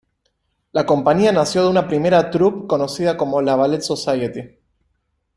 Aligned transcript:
La 0.71 0.83
compañía 0.83 1.31
nació 1.31 1.61
de 1.61 1.69
una 1.69 1.87
primera 1.87 2.31
troupe 2.31 2.65
conocida 2.65 3.15
como 3.15 3.39
la 3.39 3.55
Ballet 3.55 3.81
Society. 3.81 4.57